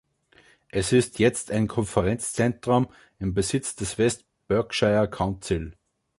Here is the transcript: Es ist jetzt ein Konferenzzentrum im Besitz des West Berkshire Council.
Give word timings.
Es 0.69 0.93
ist 0.93 1.19
jetzt 1.19 1.51
ein 1.51 1.67
Konferenzzentrum 1.67 2.87
im 3.19 3.35
Besitz 3.35 3.75
des 3.75 3.99
West 3.99 4.25
Berkshire 4.47 5.07
Council. 5.07 5.73